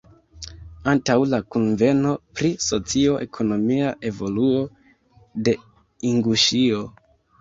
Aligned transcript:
Antaŭ 0.93 1.15
la 1.33 1.39
kunveno 1.55 2.13
pri 2.39 2.51
socio-ekonomia 2.67 3.91
evoluo 4.13 4.65
de 5.49 5.55
Inguŝio. 6.15 6.83